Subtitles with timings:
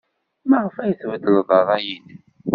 [0.49, 2.21] Maɣef ay tbeddled ṛṛay-nnem?